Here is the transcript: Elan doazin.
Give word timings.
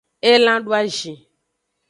Elan 0.31 0.61
doazin. 0.65 1.17